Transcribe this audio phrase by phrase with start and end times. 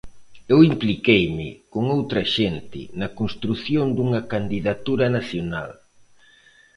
[0.51, 5.69] Eu impliqueime, con outra xente, na construción dunha candidatura nacional.